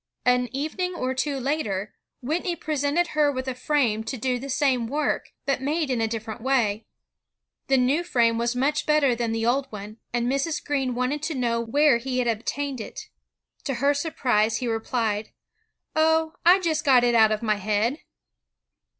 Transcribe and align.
An 0.25 0.49
evening 0.51 0.95
or 0.95 1.13
two 1.13 1.39
later, 1.39 1.93
Whitney 2.23 2.55
pre 2.55 2.73
sented 2.73 3.09
her 3.09 3.31
with 3.31 3.47
a 3.47 3.53
frame 3.53 4.03
to 4.05 4.17
do 4.17 4.39
the 4.39 4.49
same 4.49 4.87
work, 4.87 5.31
but 5.45 5.61
made 5.61 5.91
in 5.91 6.01
a 6.01 6.07
different 6.07 6.41
way. 6.41 6.87
The 7.67 7.77
new 7.77 8.03
frame 8.03 8.39
was 8.39 8.55
much 8.55 8.87
better 8.87 9.13
than 9.13 9.31
the 9.31 9.45
old 9.45 9.67
one, 9.71 9.97
and 10.11 10.25
Mrs. 10.27 10.65
Greene 10.65 10.95
wanted 10.95 11.21
to 11.21 11.35
know 11.35 11.61
where 11.61 11.99
he 11.99 12.17
had 12.17 12.27
obtained 12.27 12.81
it. 12.81 13.09
To 13.65 13.75
her 13.75 13.93
surprise, 13.93 14.57
he 14.57 14.65
repUed, 14.65 15.27
"Oh! 15.95 16.33
I 16.43 16.57
just 16.59 16.83
got 16.83 17.03
it 17.03 17.13
out 17.13 17.31
of 17.31 17.43
my 17.43 17.57
head." 17.57 17.99